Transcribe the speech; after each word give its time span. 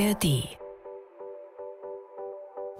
ARD 0.00 0.59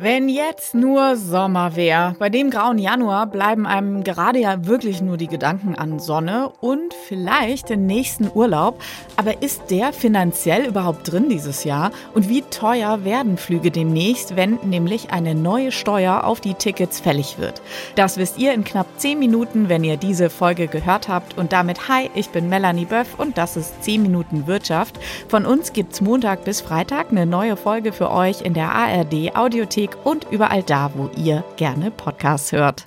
wenn 0.03 0.31
jetzt 0.31 0.75
nur 0.75 1.15
Sommer 1.17 1.77
wäre. 1.77 2.17
Bei 2.19 2.31
dem 2.31 2.49
grauen 2.49 2.79
Januar 2.79 3.27
bleiben 3.27 3.67
einem 3.67 4.03
gerade 4.03 4.39
ja 4.39 4.65
wirklich 4.65 5.03
nur 5.03 5.19
die 5.19 5.27
Gedanken 5.27 5.75
an 5.75 5.99
Sonne 5.99 6.51
und 6.61 6.95
vielleicht 7.07 7.69
den 7.69 7.85
nächsten 7.85 8.31
Urlaub. 8.33 8.81
Aber 9.17 9.43
ist 9.43 9.71
der 9.71 9.93
finanziell 9.93 10.65
überhaupt 10.65 11.13
drin 11.13 11.29
dieses 11.29 11.65
Jahr? 11.65 11.91
Und 12.15 12.31
wie 12.31 12.41
teuer 12.41 13.05
werden 13.05 13.37
Flüge 13.37 13.71
demnächst, 13.71 14.37
wenn 14.37 14.59
nämlich 14.63 15.13
eine 15.13 15.35
neue 15.35 15.71
Steuer 15.71 16.25
auf 16.25 16.41
die 16.41 16.55
Tickets 16.55 16.99
fällig 16.99 17.39
wird? 17.39 17.61
Das 17.95 18.17
wisst 18.17 18.39
ihr 18.39 18.55
in 18.55 18.65
knapp 18.65 18.87
10 18.97 19.19
Minuten, 19.19 19.69
wenn 19.69 19.85
ihr 19.85 19.99
diese 19.99 20.31
Folge 20.31 20.67
gehört 20.67 21.09
habt. 21.09 21.37
Und 21.37 21.53
damit 21.53 21.91
hi, 21.91 22.09
ich 22.15 22.31
bin 22.31 22.49
Melanie 22.49 22.87
Böff 22.87 23.19
und 23.19 23.37
das 23.37 23.59
ist 23.59 23.85
10 23.85 24.01
Minuten 24.01 24.47
Wirtschaft. 24.47 24.99
Von 25.29 25.45
uns 25.45 25.75
gibt's 25.75 26.01
Montag 26.01 26.45
bis 26.45 26.63
Freitag 26.63 27.11
eine 27.11 27.27
neue 27.27 27.59
Folge 27.59 27.93
für 27.93 28.11
euch 28.11 28.41
in 28.41 28.55
der 28.55 28.73
ARD 28.73 29.37
Audiothek 29.37 29.90
Audiothek 29.91 30.07
und 30.07 30.27
überall 30.31 30.63
da, 30.63 30.93
wo 30.95 31.11
ihr 31.17 31.45
gerne 31.57 31.91
Podcasts 31.91 32.53
hört. 32.53 32.87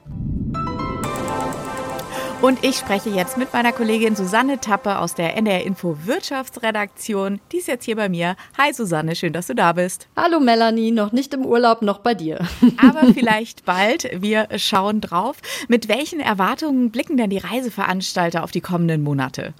Und 2.41 2.61
ich 2.61 2.75
spreche 2.75 3.09
jetzt 3.09 3.37
mit 3.37 3.53
meiner 3.53 3.71
Kollegin 3.71 4.17
Susanne 4.17 4.59
Tappe 4.59 4.99
aus 4.99 5.15
der 5.15 5.37
NDR 5.37 5.63
Info 5.63 5.95
Wirtschaftsredaktion. 6.03 7.39
Die 7.53 7.59
ist 7.59 7.69
jetzt 7.69 7.85
hier 7.85 7.95
bei 7.95 8.09
mir. 8.09 8.35
Hi 8.57 8.73
Susanne, 8.73 9.15
schön, 9.15 9.31
dass 9.31 9.47
du 9.47 9.55
da 9.55 9.71
bist. 9.71 10.09
Hallo 10.17 10.41
Melanie, 10.41 10.91
noch 10.91 11.13
nicht 11.13 11.33
im 11.33 11.45
Urlaub, 11.45 11.81
noch 11.81 11.99
bei 11.99 12.13
dir. 12.15 12.45
Aber 12.77 13.05
vielleicht 13.13 13.63
bald. 13.63 14.09
Wir 14.21 14.49
schauen 14.57 14.99
drauf. 14.99 15.37
Mit 15.69 15.87
welchen 15.87 16.19
Erwartungen 16.19 16.91
blicken 16.91 17.15
denn 17.15 17.29
die 17.29 17.37
Reiseveranstalter 17.37 18.43
auf 18.43 18.51
die 18.51 18.59
kommenden 18.59 19.03
Monate? 19.03 19.53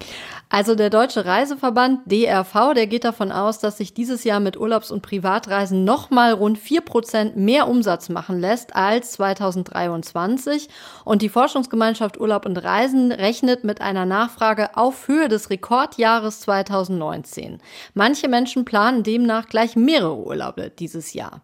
Also 0.54 0.76
der 0.76 0.88
Deutsche 0.88 1.24
Reiseverband 1.24 2.02
DRV, 2.06 2.74
der 2.76 2.86
geht 2.86 3.02
davon 3.02 3.32
aus, 3.32 3.58
dass 3.58 3.76
sich 3.76 3.92
dieses 3.92 4.22
Jahr 4.22 4.38
mit 4.38 4.56
Urlaubs- 4.56 4.92
und 4.92 5.02
Privatreisen 5.02 5.82
nochmal 5.82 6.32
rund 6.32 6.60
4% 6.60 7.34
mehr 7.34 7.66
Umsatz 7.66 8.08
machen 8.08 8.38
lässt 8.38 8.76
als 8.76 9.10
2023. 9.14 10.68
Und 11.04 11.22
die 11.22 11.28
Forschungsgemeinschaft 11.28 12.20
Urlaub 12.20 12.46
und 12.46 12.56
Reisen 12.56 13.10
rechnet 13.10 13.64
mit 13.64 13.80
einer 13.80 14.06
Nachfrage 14.06 14.76
auf 14.76 15.08
Höhe 15.08 15.26
des 15.26 15.50
Rekordjahres 15.50 16.38
2019. 16.42 17.58
Manche 17.94 18.28
Menschen 18.28 18.64
planen 18.64 19.02
demnach 19.02 19.48
gleich 19.48 19.74
mehrere 19.74 20.18
Urlaube 20.18 20.70
dieses 20.70 21.14
Jahr. 21.14 21.40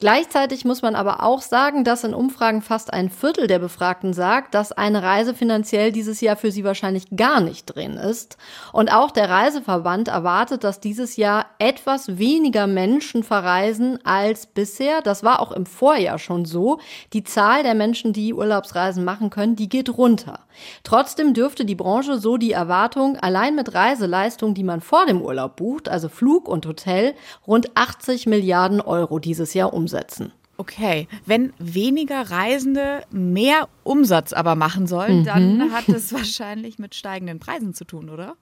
Gleichzeitig 0.00 0.64
muss 0.64 0.82
man 0.82 0.96
aber 0.96 1.22
auch 1.22 1.42
sagen, 1.42 1.84
dass 1.84 2.02
in 2.02 2.12
Umfragen 2.12 2.62
fast 2.62 2.92
ein 2.92 3.08
Viertel 3.08 3.46
der 3.46 3.60
Befragten 3.60 4.14
sagt, 4.14 4.56
dass 4.56 4.72
eine 4.72 5.04
Reise 5.04 5.32
finanziell 5.32 5.92
dieses 5.92 6.20
Jahr 6.20 6.34
für 6.34 6.50
sie 6.50 6.64
wahrscheinlich 6.64 7.04
gar 7.14 7.40
nicht 7.40 7.66
drin 7.66 7.92
ist. 7.92 8.36
Und 8.72 8.92
auch 8.92 9.10
der 9.10 9.28
Reiseverband 9.28 10.08
erwartet, 10.08 10.64
dass 10.64 10.80
dieses 10.80 11.16
Jahr 11.16 11.46
etwas 11.58 12.18
weniger 12.18 12.66
Menschen 12.66 13.22
verreisen 13.22 13.98
als 14.04 14.46
bisher. 14.46 15.00
Das 15.02 15.22
war 15.22 15.40
auch 15.40 15.52
im 15.52 15.66
Vorjahr 15.66 16.18
schon 16.18 16.44
so. 16.44 16.78
Die 17.12 17.24
Zahl 17.24 17.62
der 17.62 17.74
Menschen, 17.74 18.12
die 18.12 18.34
Urlaubsreisen 18.34 19.04
machen 19.04 19.30
können, 19.30 19.56
die 19.56 19.68
geht 19.68 19.96
runter. 19.96 20.40
Trotzdem 20.82 21.34
dürfte 21.34 21.64
die 21.64 21.74
Branche 21.74 22.18
so 22.18 22.36
die 22.36 22.52
Erwartung, 22.52 23.16
allein 23.16 23.54
mit 23.54 23.74
Reiseleistungen, 23.74 24.54
die 24.54 24.64
man 24.64 24.80
vor 24.80 25.06
dem 25.06 25.22
Urlaub 25.22 25.56
bucht, 25.56 25.88
also 25.88 26.08
Flug 26.08 26.48
und 26.48 26.66
Hotel, 26.66 27.14
rund 27.46 27.76
80 27.76 28.26
Milliarden 28.26 28.80
Euro 28.80 29.18
dieses 29.18 29.54
Jahr 29.54 29.72
umsetzen. 29.72 30.32
Okay, 30.60 31.06
wenn 31.24 31.52
weniger 31.60 32.32
Reisende 32.32 33.04
mehr 33.12 33.68
Umsatz 33.84 34.32
aber 34.32 34.56
machen 34.56 34.88
sollen, 34.88 35.20
mhm. 35.20 35.24
dann 35.24 35.72
hat 35.72 35.88
es 35.88 36.12
wahrscheinlich 36.12 36.80
mit 36.80 36.96
steigenden 36.96 37.38
Preisen 37.38 37.74
zu 37.74 37.84
tun, 37.84 38.10
oder? 38.10 38.36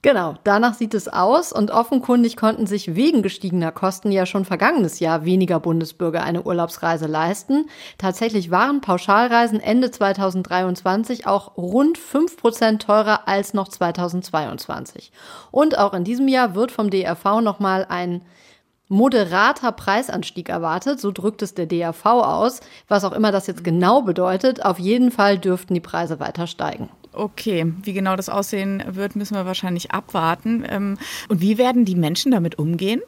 Genau, 0.00 0.34
danach 0.44 0.74
sieht 0.74 0.92
es 0.92 1.08
aus 1.08 1.50
und 1.50 1.70
offenkundig 1.70 2.36
konnten 2.36 2.66
sich 2.66 2.94
wegen 2.94 3.22
gestiegener 3.22 3.72
Kosten 3.72 4.12
ja 4.12 4.26
schon 4.26 4.44
vergangenes 4.44 5.00
Jahr 5.00 5.24
weniger 5.24 5.60
Bundesbürger 5.60 6.22
eine 6.22 6.42
Urlaubsreise 6.42 7.06
leisten. 7.06 7.70
Tatsächlich 7.96 8.50
waren 8.50 8.82
Pauschalreisen 8.82 9.60
Ende 9.60 9.90
2023 9.90 11.26
auch 11.26 11.56
rund 11.56 11.96
fünf 11.96 12.36
Prozent 12.36 12.82
teurer 12.82 13.28
als 13.28 13.54
noch 13.54 13.68
2022. 13.68 15.10
Und 15.50 15.78
auch 15.78 15.94
in 15.94 16.04
diesem 16.04 16.28
Jahr 16.28 16.54
wird 16.54 16.70
vom 16.70 16.90
DRV 16.90 17.40
nochmal 17.40 17.86
ein 17.88 18.20
moderater 18.88 19.72
Preisanstieg 19.72 20.48
erwartet, 20.48 21.00
so 21.00 21.10
drückt 21.10 21.42
es 21.42 21.54
der 21.54 21.66
DAV 21.66 22.04
aus, 22.04 22.60
was 22.88 23.04
auch 23.04 23.12
immer 23.12 23.32
das 23.32 23.46
jetzt 23.46 23.64
genau 23.64 24.02
bedeutet. 24.02 24.64
Auf 24.64 24.78
jeden 24.78 25.10
Fall 25.10 25.38
dürften 25.38 25.74
die 25.74 25.80
Preise 25.80 26.20
weiter 26.20 26.46
steigen. 26.46 26.88
Okay, 27.12 27.72
wie 27.82 27.92
genau 27.92 28.16
das 28.16 28.28
aussehen 28.28 28.82
wird, 28.86 29.14
müssen 29.14 29.36
wir 29.36 29.46
wahrscheinlich 29.46 29.92
abwarten. 29.92 30.64
Ähm, 30.68 30.98
und 31.28 31.40
wie 31.40 31.58
werden 31.58 31.84
die 31.84 31.94
Menschen 31.94 32.32
damit 32.32 32.58
umgehen? 32.58 33.00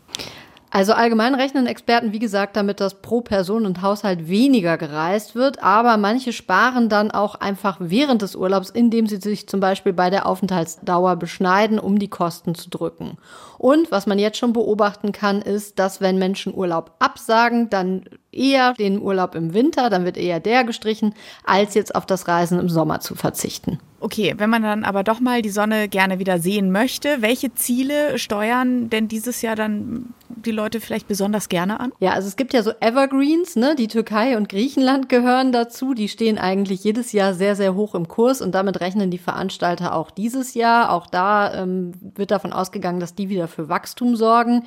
Also 0.77 0.93
allgemein 0.93 1.35
rechnen 1.35 1.67
Experten, 1.67 2.13
wie 2.13 2.19
gesagt, 2.19 2.55
damit, 2.55 2.81
dass 2.81 3.01
pro 3.01 3.23
Person 3.23 3.65
und 3.65 3.81
Haushalt 3.81 4.29
weniger 4.29 4.77
gereist 4.77 5.35
wird, 5.35 5.63
aber 5.63 5.97
manche 5.97 6.35
sparen 6.35 6.91
dann 6.91 7.11
auch 7.11 7.35
einfach 7.35 7.79
während 7.81 8.21
des 8.21 8.37
Urlaubs, 8.37 8.69
indem 8.69 9.07
sie 9.07 9.17
sich 9.17 9.49
zum 9.49 9.59
Beispiel 9.59 9.95
bei 9.95 10.11
der 10.11 10.27
Aufenthaltsdauer 10.27 11.17
beschneiden, 11.17 11.79
um 11.79 11.99
die 11.99 12.11
Kosten 12.11 12.55
zu 12.55 12.69
drücken. 12.69 13.17
Und 13.57 13.91
was 13.91 14.07
man 14.07 14.19
jetzt 14.19 14.37
schon 14.37 14.53
beobachten 14.53 15.13
kann, 15.13 15.41
ist, 15.41 15.79
dass 15.79 16.03
wenn 16.03 16.19
Menschen 16.19 16.55
Urlaub 16.55 16.93
absagen, 16.99 17.71
dann 17.71 18.05
eher 18.31 18.75
den 18.75 19.01
Urlaub 19.01 19.35
im 19.35 19.55
Winter, 19.55 19.89
dann 19.89 20.05
wird 20.05 20.19
eher 20.19 20.41
der 20.41 20.65
gestrichen, 20.65 21.15
als 21.45 21.73
jetzt 21.73 21.95
auf 21.95 22.05
das 22.05 22.29
Reisen 22.29 22.61
im 22.61 22.69
Sommer 22.69 23.01
zu 23.01 23.15
verzichten. 23.15 23.79
Okay, 23.99 24.35
wenn 24.37 24.51
man 24.51 24.63
dann 24.63 24.85
aber 24.85 25.05
doch 25.05 25.21
mal 25.21 25.41
die 25.41 25.49
Sonne 25.49 25.89
gerne 25.89 26.19
wieder 26.19 26.39
sehen 26.39 26.71
möchte, 26.71 27.23
welche 27.23 27.55
Ziele 27.55 28.19
steuern 28.19 28.91
denn 28.91 29.09
dieses 29.09 29.41
Jahr 29.41 29.57
dann 29.57 30.13
die 30.47 30.53
Leute 30.53 30.81
vielleicht 30.81 31.09
besonders 31.09 31.49
gerne 31.49 31.81
an? 31.81 31.93
Ja, 32.01 32.13
also 32.13 32.29
es 32.29 32.37
gibt 32.37 32.55
ja 32.55 32.63
so 32.63 32.73
Evergreens, 32.81 33.57
ne? 33.57 33.75
Die 33.77 33.89
Türkei 33.89 34.37
und 34.37 34.49
Griechenland 34.49 35.09
gehören 35.09 35.53
dazu. 35.53 35.95
Die 35.95 36.09
stehen 36.09 36.39
eigentlich 36.39 36.85
jedes 36.85 37.13
Jahr 37.13 37.35
sehr, 37.35 37.57
sehr 37.57 37.75
hoch 37.75 37.95
im 37.95 38.09
Kurs 38.09 38.41
und 38.41 38.55
damit 38.55 38.81
rechnen 38.81 39.11
die 39.11 39.19
Veranstalter 39.19 39.95
auch 39.95 40.11
dieses 40.11 40.55
Jahr. 40.55 40.93
Auch 40.93 41.07
da 41.07 41.53
ähm, 41.55 41.93
wird 42.15 42.31
davon 42.31 42.53
ausgegangen, 42.53 43.01
dass 43.01 43.15
die 43.15 43.29
wieder 43.29 43.49
für 43.49 43.69
Wachstum 43.69 44.17
sorgen. 44.17 44.65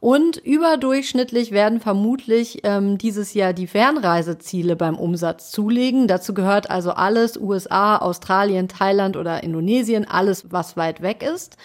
Und 0.00 0.36
überdurchschnittlich 0.36 1.50
werden 1.50 1.80
vermutlich 1.80 2.60
ähm, 2.62 2.98
dieses 2.98 3.34
Jahr 3.34 3.52
die 3.52 3.66
Fernreiseziele 3.66 4.76
beim 4.76 4.96
Umsatz 4.96 5.50
zulegen. 5.50 6.06
Dazu 6.06 6.34
gehört 6.34 6.70
also 6.70 6.92
alles 6.92 7.36
USA, 7.36 7.96
Australien, 7.96 8.68
Thailand 8.68 9.16
oder 9.16 9.42
Indonesien, 9.42 10.06
alles, 10.06 10.52
was 10.52 10.76
weit 10.76 11.02
weg 11.02 11.24
ist. 11.24 11.56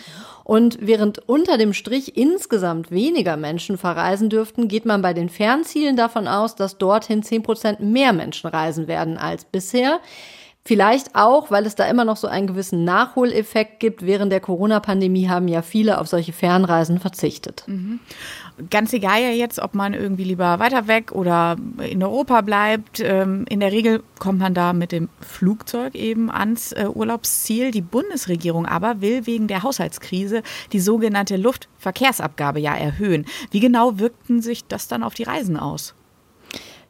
Und 0.44 0.80
während 0.82 1.30
unter 1.30 1.60
dem 1.60 1.74
Strich 1.74 2.18
insgesamt 2.18 2.90
weniger 2.90 3.38
Menschen 3.38 3.78
verreisen 3.78 4.30
dürften, 4.30 4.68
geht 4.68 4.86
man 4.86 5.04
bei 5.04 5.14
den 5.14 5.30
Fernzielen 5.30 5.96
davon 5.96 6.28
aus, 6.28 6.56
dass 6.56 6.80
dorthin 6.80 7.22
zehn 7.22 7.44
Prozent 7.44 7.82
mehr 7.82 8.14
Menschen 8.14 8.50
reisen 8.50 8.88
werden 8.88 9.18
als 9.18 9.46
bisher. 9.46 10.00
Vielleicht 10.66 11.14
auch, 11.14 11.52
weil 11.52 11.66
es 11.66 11.76
da 11.76 11.86
immer 11.88 12.06
noch 12.06 12.16
so 12.16 12.28
einen 12.28 12.48
gewissen 12.48 12.86
Nachholeffekt 12.86 13.82
gibt. 13.82 14.06
Während 14.06 14.32
der 14.32 14.40
Corona-Pandemie 14.40 15.28
haben 15.28 15.50
ja 15.50 15.62
viele 15.62 16.00
auf 16.00 16.08
solche 16.08 16.32
Fernreisen 16.32 17.02
verzichtet. 17.02 17.66
Mhm. 17.68 18.00
Ganz 18.70 18.94
egal 18.94 19.22
ja 19.22 19.32
jetzt, 19.32 19.60
ob 19.60 19.76
man 19.76 19.94
irgendwie 19.94 20.24
lieber 20.24 20.60
weiter 20.60 20.88
weg 20.88 21.12
oder 21.12 21.58
in 21.80 22.02
Europa 22.02 22.40
bleibt. 22.40 23.02
Ähm, 23.02 23.44
in 23.50 23.60
der 23.60 23.74
Regel 23.74 24.04
kommt 24.20 24.40
man 24.40 24.54
da 24.54 24.72
mit 24.72 24.94
dem 24.94 25.10
Flugzeug 25.20 25.96
eben 25.96 26.32
ans 26.32 26.72
äh, 26.72 26.88
Urlaubsziel. 26.88 27.72
Die 27.72 27.82
Bundesregierung 27.82 28.66
aber 28.66 29.02
will 29.02 29.26
wegen 29.26 29.50
der 29.50 29.64
Haushaltskrise 29.64 30.44
die 30.72 30.80
sogenannte 30.80 31.36
Luftverkehrsabgabe 31.36 32.62
ja 32.62 32.74
erhöhen. 32.74 33.26
Wie 33.52 33.60
genau 33.60 34.00
wirkten 34.00 34.42
sich 34.42 34.66
das 34.66 34.88
dann 34.88 35.04
auf 35.04 35.14
die 35.14 35.24
Reisen 35.24 35.58
aus? 35.58 35.94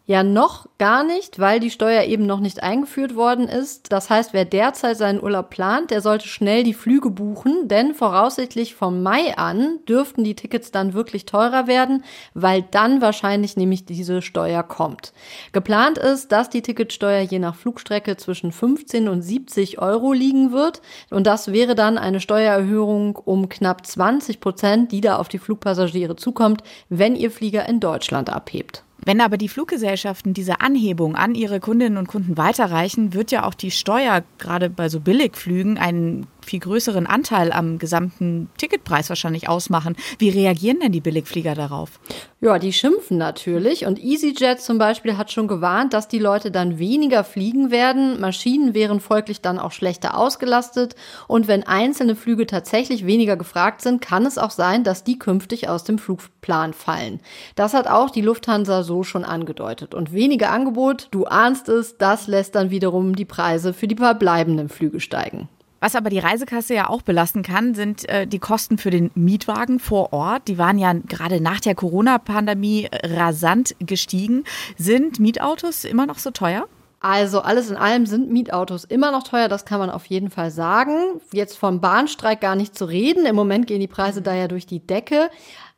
Ja, 0.05 0.21
noch 0.21 0.67
gar 0.79 1.05
nicht, 1.05 1.39
weil 1.39 1.61
die 1.61 1.69
Steuer 1.69 2.03
eben 2.03 2.25
noch 2.25 2.41
nicht 2.41 2.61
eingeführt 2.61 3.15
worden 3.15 3.47
ist. 3.47 3.93
Das 3.93 4.09
heißt, 4.09 4.33
wer 4.33 4.43
derzeit 4.43 4.97
seinen 4.97 5.23
Urlaub 5.23 5.49
plant, 5.49 5.91
der 5.91 6.01
sollte 6.01 6.27
schnell 6.27 6.65
die 6.65 6.73
Flüge 6.73 7.09
buchen, 7.09 7.69
denn 7.69 7.93
voraussichtlich 7.93 8.75
vom 8.75 9.01
Mai 9.01 9.37
an 9.37 9.79
dürften 9.87 10.25
die 10.25 10.35
Tickets 10.35 10.71
dann 10.71 10.93
wirklich 10.93 11.25
teurer 11.25 11.67
werden, 11.67 12.03
weil 12.33 12.65
dann 12.69 12.99
wahrscheinlich 12.99 13.55
nämlich 13.55 13.85
diese 13.85 14.21
Steuer 14.21 14.63
kommt. 14.63 15.13
Geplant 15.53 15.99
ist, 15.99 16.33
dass 16.33 16.49
die 16.49 16.61
Ticketsteuer 16.61 17.21
je 17.21 17.39
nach 17.39 17.55
Flugstrecke 17.55 18.17
zwischen 18.17 18.51
15 18.51 19.07
und 19.07 19.21
70 19.21 19.79
Euro 19.79 20.11
liegen 20.11 20.51
wird 20.51 20.81
und 21.11 21.27
das 21.27 21.53
wäre 21.53 21.75
dann 21.75 21.97
eine 21.97 22.19
Steuererhöhung 22.19 23.15
um 23.15 23.47
knapp 23.47 23.87
20 23.87 24.41
Prozent, 24.41 24.91
die 24.91 24.99
da 24.99 25.15
auf 25.15 25.29
die 25.29 25.39
Flugpassagiere 25.39 26.17
zukommt, 26.17 26.61
wenn 26.89 27.15
ihr 27.15 27.31
Flieger 27.31 27.69
in 27.69 27.79
Deutschland 27.79 28.29
abhebt. 28.29 28.83
Wenn 29.05 29.21
aber 29.21 29.37
die 29.37 29.49
Fluggesellschaften 29.49 30.33
diese 30.33 30.61
Anhebung 30.61 31.15
an 31.15 31.35
ihre 31.35 31.59
Kundinnen 31.59 31.97
und 31.97 32.07
Kunden 32.07 32.37
weiterreichen, 32.37 33.13
wird 33.13 33.31
ja 33.31 33.45
auch 33.45 33.53
die 33.53 33.71
Steuer 33.71 34.23
gerade 34.37 34.69
bei 34.69 34.89
so 34.89 34.99
Billigflügen 34.99 35.77
einen 35.77 36.27
viel 36.43 36.59
größeren 36.59 37.07
Anteil 37.07 37.51
am 37.51 37.79
gesamten 37.79 38.49
Ticketpreis 38.57 39.09
wahrscheinlich 39.09 39.49
ausmachen. 39.49 39.95
Wie 40.19 40.29
reagieren 40.29 40.79
denn 40.79 40.91
die 40.91 41.01
Billigflieger 41.01 41.55
darauf? 41.55 41.99
Ja, 42.43 42.59
die 42.59 42.73
schimpfen 42.73 43.17
natürlich. 43.17 43.85
Und 43.85 44.03
EasyJet 44.03 44.59
zum 44.59 44.77
Beispiel 44.77 45.17
hat 45.17 45.31
schon 45.31 45.47
gewarnt, 45.47 45.93
dass 45.93 46.09
die 46.09 46.19
Leute 46.19 46.51
dann 46.51 46.77
weniger 46.77 47.23
fliegen 47.23 47.71
werden. 47.71 48.19
Maschinen 48.19 48.73
wären 48.73 48.99
folglich 48.99 49.39
dann 49.39 49.59
auch 49.59 49.71
schlechter 49.71 50.17
ausgelastet. 50.17 50.95
Und 51.29 51.47
wenn 51.47 51.63
einzelne 51.63 52.17
Flüge 52.17 52.45
tatsächlich 52.45 53.05
weniger 53.05 53.37
gefragt 53.37 53.81
sind, 53.81 54.01
kann 54.01 54.25
es 54.25 54.37
auch 54.37 54.51
sein, 54.51 54.83
dass 54.83 55.05
die 55.05 55.17
künftig 55.17 55.69
aus 55.69 55.85
dem 55.85 55.97
Flugplan 55.97 56.73
fallen. 56.73 57.21
Das 57.55 57.73
hat 57.73 57.87
auch 57.87 58.09
die 58.09 58.21
Lufthansa 58.21 58.83
so 58.83 59.03
schon 59.03 59.23
angedeutet. 59.23 59.93
Und 59.93 60.11
weniger 60.11 60.51
Angebot, 60.51 61.07
du 61.11 61.23
ahnst 61.23 61.69
es, 61.69 61.97
das 61.97 62.27
lässt 62.27 62.55
dann 62.55 62.71
wiederum 62.71 63.15
die 63.15 63.23
Preise 63.23 63.73
für 63.73 63.87
die 63.87 63.95
verbleibenden 63.95 64.67
Flüge 64.67 64.99
steigen. 64.99 65.47
Was 65.83 65.97
aber 65.97 66.09
die 66.09 66.19
Reisekasse 66.19 66.73
ja 66.73 66.87
auch 66.87 67.01
belasten 67.01 67.43
kann, 67.43 67.75
sind 67.75 68.07
äh, 68.07 68.25
die 68.25 68.39
Kosten 68.39 68.77
für 68.77 68.89
den 68.89 69.11
Mietwagen 69.15 69.79
vor 69.79 70.13
Ort. 70.13 70.47
Die 70.47 70.57
waren 70.57 70.77
ja 70.77 70.93
gerade 70.93 71.41
nach 71.41 71.59
der 71.59 71.75
Corona-Pandemie 71.75 72.87
rasant 73.03 73.75
gestiegen. 73.79 74.45
Sind 74.77 75.19
Mietautos 75.19 75.83
immer 75.83 76.05
noch 76.05 76.19
so 76.19 76.31
teuer? 76.31 76.69
Also 77.01 77.41
alles 77.41 77.69
in 77.69 77.75
allem 77.75 78.05
sind 78.05 78.31
Mietautos 78.31 78.85
immer 78.85 79.11
noch 79.11 79.23
teuer, 79.23 79.49
das 79.49 79.65
kann 79.65 79.77
man 79.77 79.89
auf 79.89 80.05
jeden 80.05 80.29
Fall 80.29 80.51
sagen. 80.51 81.19
Jetzt 81.33 81.57
vom 81.57 81.81
Bahnstreik 81.81 82.39
gar 82.39 82.55
nicht 82.55 82.77
zu 82.77 82.85
reden. 82.85 83.25
Im 83.25 83.35
Moment 83.35 83.67
gehen 83.67 83.81
die 83.81 83.87
Preise 83.87 84.21
da 84.21 84.33
ja 84.33 84.47
durch 84.47 84.65
die 84.65 84.79
Decke. 84.79 85.29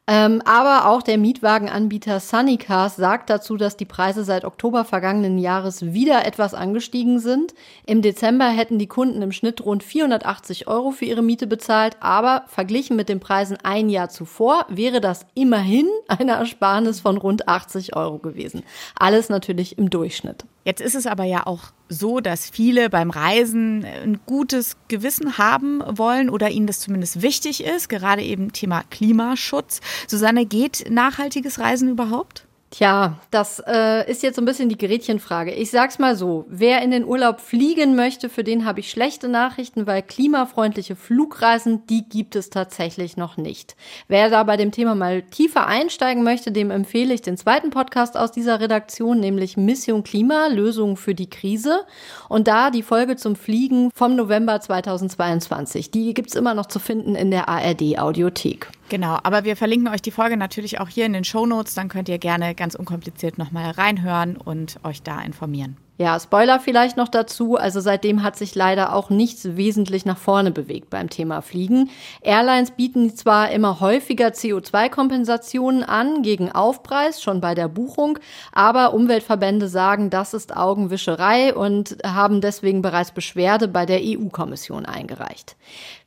Ähm, 0.08 0.44
aber 0.46 0.88
auch 0.88 1.02
der 1.02 1.18
Mietwagenanbieter 1.18 2.20
Sunnycars 2.20 2.96
sagt 2.96 3.32
dazu, 3.32 3.58
dass 3.58 3.76
die 3.76 3.86
Preise 3.86 4.24
seit 4.24 4.46
Oktober 4.46 4.86
vergangenen 4.86 5.40
Jahres 5.40 5.94
wieder 5.94 6.26
etwas 6.26 6.54
angestiegen 6.54 7.20
sind. 7.20 7.56
Im 7.88 8.04
Dezember 8.04 8.48
hätten 8.48 8.78
die 8.78 8.88
Kunden 8.88 9.24
im 9.24 9.32
Schnitt 9.32 9.66
rund 9.66 9.82
480 9.82 10.68
Euro 10.68 10.92
für 10.92 11.06
ihre 11.06 11.24
Miete 11.24 11.48
bezahlt, 11.48 11.98
aber 12.02 12.46
verglichen 12.48 12.96
mit 12.96 13.10
den 13.10 13.20
Preisen 13.20 13.58
ein 13.64 13.90
Jahr 13.90 14.10
zuvor 14.10 14.68
wäre 14.70 15.02
das 15.02 15.26
immerhin 15.34 15.90
eine 16.08 16.34
Ersparnis 16.34 17.00
von 17.00 17.18
rund 17.18 17.48
80 17.48 17.96
Euro 17.96 18.20
gewesen. 18.20 18.62
Alles 18.96 19.30
natürlich 19.30 19.80
im 19.80 19.90
Durchschnitt. 19.90 20.46
Jetzt 20.66 20.82
ist 20.82 20.96
es 20.96 21.06
aber 21.06 21.26
ja 21.26 21.46
auch 21.46 21.62
so, 21.90 22.20
dass 22.20 22.50
viele 22.50 22.90
beim 22.90 23.12
Reisen 23.12 23.86
ein 23.86 24.20
gutes 24.26 24.78
Gewissen 24.88 25.38
haben 25.38 25.84
wollen 25.88 26.32
oder 26.32 26.50
ihnen 26.50 26.66
das 26.66 26.80
zumindest 26.80 27.22
wichtig 27.22 27.64
ist, 27.64 27.88
gerade 27.88 28.24
eben 28.24 28.52
Thema 28.52 28.84
Klimaschutz. 28.90 29.82
Susanne, 30.08 30.46
geht 30.46 30.90
nachhaltiges 30.90 31.60
Reisen 31.60 31.90
überhaupt? 31.90 32.46
Tja, 32.78 33.20
das 33.32 33.64
äh, 33.66 34.12
ist 34.12 34.22
jetzt 34.22 34.36
so 34.36 34.42
ein 34.42 34.46
bisschen 34.46 34.68
die 34.68 34.78
Gerätchenfrage. 34.78 35.54
Ich 35.54 35.72
sag's 35.72 35.98
mal 35.98 36.18
so, 36.18 36.46
wer 36.50 36.82
in 36.82 36.92
den 36.92 37.06
Urlaub 37.06 37.40
fliegen 37.40 37.96
möchte, 37.96 38.28
für 38.28 38.44
den 38.44 38.66
habe 38.66 38.82
ich 38.82 38.90
schlechte 38.90 39.30
Nachrichten, 39.30 39.88
weil 39.88 40.02
klimafreundliche 40.02 40.98
Flugreisen, 40.98 41.88
die 41.88 42.10
gibt 42.10 42.36
es 42.36 42.50
tatsächlich 42.50 43.16
noch 43.16 43.38
nicht. 43.38 43.78
Wer 44.10 44.30
da 44.30 44.44
bei 44.44 44.58
dem 44.58 44.74
Thema 44.74 44.94
mal 44.94 45.22
tiefer 45.22 45.68
einsteigen 45.68 46.24
möchte, 46.24 46.52
dem 46.52 46.70
empfehle 46.70 47.14
ich 47.14 47.22
den 47.22 47.38
zweiten 47.38 47.70
Podcast 47.70 48.18
aus 48.18 48.34
dieser 48.34 48.60
Redaktion, 48.60 49.22
nämlich 49.22 49.56
Mission 49.56 50.04
Klima, 50.04 50.48
Lösungen 50.48 50.98
für 50.98 51.16
die 51.16 51.30
Krise. 51.30 51.86
Und 52.28 52.50
da 52.50 52.72
die 52.72 52.84
Folge 52.84 53.16
zum 53.16 53.38
Fliegen 53.38 53.90
vom 53.96 54.18
November 54.18 54.60
2022. 54.60 55.92
Die 55.92 56.14
gibt's 56.14 56.36
immer 56.36 56.54
noch 56.54 56.66
zu 56.66 56.80
finden 56.80 57.16
in 57.16 57.32
der 57.32 57.48
ARD 57.48 58.00
Audiothek. 58.00 58.68
Genau, 58.90 59.18
aber 59.24 59.44
wir 59.46 59.56
verlinken 59.56 59.88
euch 59.88 60.02
die 60.02 60.12
Folge 60.12 60.38
natürlich 60.38 60.80
auch 60.80 60.90
hier 60.90 61.06
in 61.06 61.14
den 61.14 61.24
Show 61.24 61.46
Notes. 61.46 61.74
Dann 61.74 61.90
könnt 61.90 62.08
ihr 62.08 62.20
gerne 62.20 62.54
ganz 62.54 62.76
unkompliziert 62.76 63.38
nochmal 63.38 63.72
reinhören 63.72 64.38
und 64.38 64.80
euch 64.84 65.02
da 65.02 65.22
informieren. 65.22 65.78
Ja, 65.98 66.20
Spoiler 66.20 66.60
vielleicht 66.60 66.98
noch 66.98 67.08
dazu. 67.08 67.56
Also 67.56 67.80
seitdem 67.80 68.22
hat 68.22 68.36
sich 68.36 68.54
leider 68.54 68.94
auch 68.94 69.10
nichts 69.10 69.56
wesentlich 69.56 70.06
nach 70.06 70.18
vorne 70.18 70.52
bewegt 70.52 70.90
beim 70.90 71.10
Thema 71.10 71.42
Fliegen. 71.42 71.90
Airlines 72.22 72.72
bieten 72.72 73.16
zwar 73.16 73.52
immer 73.52 73.80
häufiger 73.80 74.28
CO2-Kompensationen 74.28 75.84
an 75.84 76.22
gegen 76.22 76.52
Aufpreis, 76.52 77.24
schon 77.24 77.40
bei 77.40 77.56
der 77.56 77.70
Buchung, 77.70 78.20
aber 78.52 78.94
Umweltverbände 78.94 79.70
sagen, 79.70 80.10
das 80.10 80.34
ist 80.34 80.56
Augenwischerei 80.56 81.56
und 81.56 81.98
haben 82.06 82.42
deswegen 82.42 82.82
bereits 82.82 83.12
Beschwerde 83.12 83.70
bei 83.70 83.86
der 83.86 84.02
EU-Kommission 84.04 84.86
eingereicht. 84.86 85.56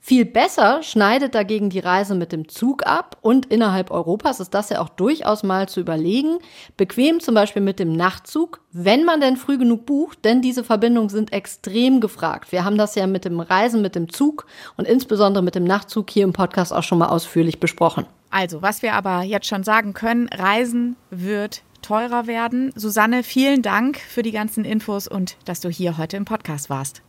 Viel 0.01 0.25
besser 0.25 0.83
schneidet 0.83 1.35
dagegen 1.35 1.71
die 1.71 1.81
Reise 1.81 2.15
mit 2.15 2.33
dem 2.33 2.49
Zug 2.49 2.87
ab 2.87 3.19
und 3.21 3.47
innerhalb 3.47 3.91
Europas 3.91 4.41
ist 4.41 4.55
das 4.55 4.71
ja 4.71 4.81
auch 4.81 4.89
durchaus 4.89 5.43
mal 5.43 5.69
zu 5.69 5.81
überlegen. 5.81 6.39
Bequem 6.77 7.21
zum 7.21 7.35
Beispiel 7.35 7.61
mit 7.61 7.79
dem 7.79 7.93
Nachtzug, 7.93 8.61
wenn 8.73 9.05
man 9.05 9.21
denn 9.21 9.37
früh 9.37 9.59
genug 9.59 9.87
bucht, 9.87 10.25
denn 10.25 10.41
diese 10.41 10.65
Verbindungen 10.65 11.11
sind 11.11 11.33
extrem 11.33 12.01
gefragt. 12.01 12.53
Wir 12.53 12.65
haben 12.65 12.79
das 12.79 12.95
ja 12.95 13.07
mit 13.07 13.25
dem 13.25 13.41
Reisen 13.41 13.83
mit 13.83 13.97
dem 13.97 14.09
Zug 14.09 14.47
und 14.77 14.87
insbesondere 14.87 15.43
mit 15.43 15.57
dem 15.57 15.65
Nachtzug 15.65 16.09
hier 16.11 16.25
im 16.25 16.33
Podcast 16.33 16.73
auch 16.73 16.85
schon 16.85 16.99
mal 16.99 17.09
ausführlich 17.09 17.61
besprochen. 17.61 18.07
Also, 18.31 18.63
was 18.63 18.83
wir 18.83 18.95
aber 18.95 19.23
jetzt 19.23 19.47
schon 19.47 19.65
sagen 19.65 19.95
können, 19.95 20.29
Reisen 20.29 20.97
wird 21.11 21.63
teurer 21.83 22.27
werden. 22.27 22.73
Susanne, 22.75 23.23
vielen 23.23 23.63
Dank 23.63 23.99
für 23.99 24.23
die 24.23 24.33
ganzen 24.33 24.65
Infos 24.65 25.09
und 25.09 25.37
dass 25.45 25.61
du 25.61 25.69
hier 25.69 25.99
heute 25.99 26.17
im 26.17 26.25
Podcast 26.25 26.71
warst. 26.71 27.03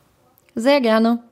Sehr 0.56 0.82
gerne. 0.82 1.24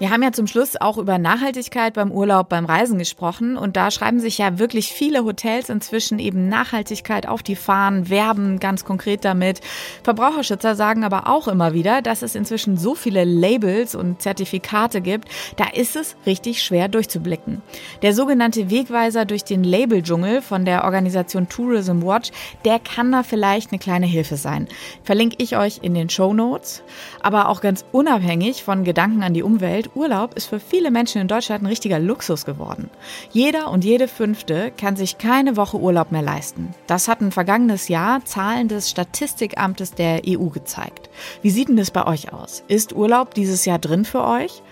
Wir 0.00 0.10
haben 0.10 0.22
ja 0.22 0.30
zum 0.30 0.46
Schluss 0.46 0.80
auch 0.80 0.96
über 0.96 1.18
Nachhaltigkeit 1.18 1.94
beim 1.94 2.12
Urlaub, 2.12 2.48
beim 2.48 2.66
Reisen 2.66 2.98
gesprochen 2.98 3.56
und 3.56 3.76
da 3.76 3.90
schreiben 3.90 4.20
sich 4.20 4.38
ja 4.38 4.60
wirklich 4.60 4.92
viele 4.92 5.24
Hotels 5.24 5.70
inzwischen 5.70 6.20
eben 6.20 6.48
Nachhaltigkeit 6.48 7.26
auf 7.26 7.42
die 7.42 7.56
Fahnen, 7.56 8.08
werben 8.08 8.60
ganz 8.60 8.84
konkret 8.84 9.24
damit. 9.24 9.60
Verbraucherschützer 10.04 10.76
sagen 10.76 11.02
aber 11.02 11.26
auch 11.26 11.48
immer 11.48 11.72
wieder, 11.72 12.00
dass 12.00 12.22
es 12.22 12.36
inzwischen 12.36 12.76
so 12.76 12.94
viele 12.94 13.24
Labels 13.24 13.96
und 13.96 14.22
Zertifikate 14.22 15.00
gibt, 15.00 15.28
da 15.56 15.64
ist 15.64 15.96
es 15.96 16.14
richtig 16.26 16.62
schwer 16.62 16.86
durchzublicken. 16.86 17.60
Der 18.02 18.14
sogenannte 18.14 18.70
Wegweiser 18.70 19.24
durch 19.24 19.42
den 19.42 19.64
Labeldschungel 19.64 20.42
von 20.42 20.64
der 20.64 20.84
Organisation 20.84 21.48
Tourism 21.48 22.02
Watch, 22.02 22.30
der 22.64 22.78
kann 22.78 23.10
da 23.10 23.24
vielleicht 23.24 23.72
eine 23.72 23.80
kleine 23.80 24.06
Hilfe 24.06 24.36
sein. 24.36 24.68
Verlinke 25.02 25.34
ich 25.40 25.56
euch 25.56 25.80
in 25.82 25.94
den 25.94 26.08
Show 26.08 26.34
Notes, 26.34 26.84
aber 27.20 27.48
auch 27.48 27.60
ganz 27.60 27.84
unabhängig 27.90 28.62
von 28.62 28.84
Gedanken 28.84 29.24
an 29.24 29.34
die 29.34 29.42
Umwelt 29.42 29.87
Urlaub 29.94 30.34
ist 30.34 30.46
für 30.46 30.60
viele 30.60 30.90
Menschen 30.90 31.20
in 31.20 31.28
Deutschland 31.28 31.62
ein 31.62 31.66
richtiger 31.66 31.98
Luxus 31.98 32.44
geworden. 32.44 32.90
Jeder 33.30 33.70
und 33.70 33.84
jede 33.84 34.08
Fünfte 34.08 34.72
kann 34.76 34.96
sich 34.96 35.18
keine 35.18 35.56
Woche 35.56 35.78
Urlaub 35.78 36.12
mehr 36.12 36.22
leisten. 36.22 36.74
Das 36.86 37.08
hat 37.08 37.20
ein 37.20 37.32
vergangenes 37.32 37.88
Jahr 37.88 38.24
Zahlen 38.24 38.68
des 38.68 38.90
Statistikamtes 38.90 39.92
der 39.92 40.22
EU 40.26 40.46
gezeigt. 40.46 41.10
Wie 41.42 41.50
sieht 41.50 41.68
denn 41.68 41.76
das 41.76 41.90
bei 41.90 42.06
euch 42.06 42.32
aus? 42.32 42.62
Ist 42.68 42.92
Urlaub 42.92 43.34
dieses 43.34 43.64
Jahr 43.64 43.78
drin 43.78 44.04
für 44.04 44.24
euch? 44.24 44.62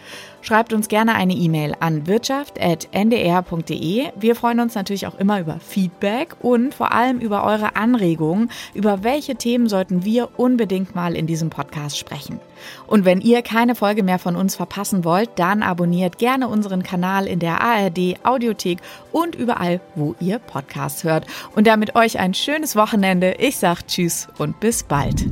Schreibt 0.46 0.72
uns 0.72 0.86
gerne 0.86 1.16
eine 1.16 1.32
E-Mail 1.32 1.74
an 1.80 2.06
wirtschaft.ndr.de. 2.06 4.04
Wir 4.14 4.36
freuen 4.36 4.60
uns 4.60 4.76
natürlich 4.76 5.08
auch 5.08 5.18
immer 5.18 5.40
über 5.40 5.58
Feedback 5.58 6.36
und 6.40 6.72
vor 6.72 6.92
allem 6.92 7.18
über 7.18 7.42
eure 7.42 7.74
Anregungen, 7.74 8.52
über 8.72 9.02
welche 9.02 9.34
Themen 9.34 9.68
sollten 9.68 10.04
wir 10.04 10.38
unbedingt 10.38 10.94
mal 10.94 11.16
in 11.16 11.26
diesem 11.26 11.50
Podcast 11.50 11.98
sprechen. 11.98 12.38
Und 12.86 13.04
wenn 13.04 13.20
ihr 13.20 13.42
keine 13.42 13.74
Folge 13.74 14.04
mehr 14.04 14.20
von 14.20 14.36
uns 14.36 14.54
verpassen 14.54 15.04
wollt, 15.04 15.30
dann 15.34 15.64
abonniert 15.64 16.18
gerne 16.18 16.46
unseren 16.46 16.84
Kanal 16.84 17.26
in 17.26 17.40
der 17.40 17.60
ARD 17.60 18.14
Audiothek 18.22 18.78
und 19.10 19.34
überall, 19.34 19.80
wo 19.96 20.14
ihr 20.20 20.38
Podcasts 20.38 21.02
hört. 21.02 21.26
Und 21.56 21.66
damit 21.66 21.96
euch 21.96 22.20
ein 22.20 22.34
schönes 22.34 22.76
Wochenende. 22.76 23.34
Ich 23.38 23.56
sag 23.56 23.84
Tschüss 23.88 24.28
und 24.38 24.60
bis 24.60 24.84
bald. 24.84 25.26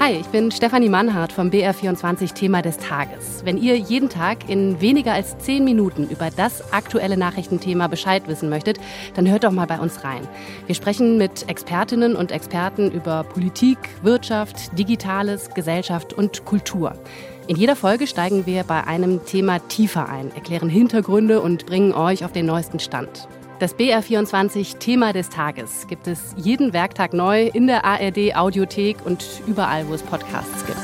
Hi, 0.00 0.12
ich 0.12 0.28
bin 0.28 0.52
Stefanie 0.52 0.88
Mannhardt 0.88 1.32
vom 1.32 1.50
BR24 1.50 2.32
Thema 2.32 2.62
des 2.62 2.78
Tages. 2.78 3.42
Wenn 3.44 3.58
ihr 3.58 3.76
jeden 3.76 4.08
Tag 4.08 4.48
in 4.48 4.80
weniger 4.80 5.12
als 5.12 5.36
zehn 5.38 5.64
Minuten 5.64 6.08
über 6.08 6.30
das 6.30 6.72
aktuelle 6.72 7.16
Nachrichtenthema 7.16 7.88
Bescheid 7.88 8.28
wissen 8.28 8.48
möchtet, 8.48 8.78
dann 9.14 9.28
hört 9.28 9.42
doch 9.42 9.50
mal 9.50 9.66
bei 9.66 9.80
uns 9.80 10.04
rein. 10.04 10.22
Wir 10.66 10.76
sprechen 10.76 11.18
mit 11.18 11.48
Expertinnen 11.48 12.14
und 12.14 12.30
Experten 12.30 12.92
über 12.92 13.24
Politik, 13.24 13.78
Wirtschaft, 14.02 14.78
Digitales, 14.78 15.50
Gesellschaft 15.50 16.12
und 16.12 16.44
Kultur. 16.44 16.92
In 17.48 17.56
jeder 17.56 17.74
Folge 17.74 18.06
steigen 18.06 18.46
wir 18.46 18.62
bei 18.62 18.84
einem 18.84 19.24
Thema 19.24 19.58
tiefer 19.66 20.08
ein, 20.08 20.30
erklären 20.32 20.68
Hintergründe 20.68 21.40
und 21.40 21.66
bringen 21.66 21.92
euch 21.92 22.24
auf 22.24 22.30
den 22.30 22.46
neuesten 22.46 22.78
Stand. 22.78 23.26
Das 23.58 23.74
BR24 23.76 24.78
Thema 24.78 25.12
des 25.12 25.30
Tages 25.30 25.88
gibt 25.88 26.06
es 26.06 26.32
jeden 26.36 26.72
Werktag 26.72 27.12
neu 27.12 27.48
in 27.48 27.66
der 27.66 27.84
ARD 27.84 28.36
Audiothek 28.36 28.98
und 29.04 29.24
überall, 29.48 29.88
wo 29.88 29.94
es 29.94 30.02
Podcasts 30.02 30.64
gibt. 30.64 30.77